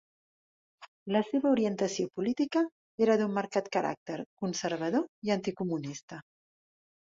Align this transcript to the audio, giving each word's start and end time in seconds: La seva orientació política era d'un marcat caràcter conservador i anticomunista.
La 1.15 1.21
seva 1.27 1.51
orientació 1.57 2.07
política 2.21 2.65
era 3.07 3.19
d'un 3.23 3.37
marcat 3.37 3.71
caràcter 3.77 4.19
conservador 4.45 5.09
i 5.31 5.37
anticomunista. 5.41 6.23